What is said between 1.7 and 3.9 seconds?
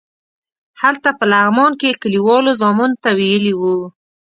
کې کلیوالو زامنو ته ویلي وو.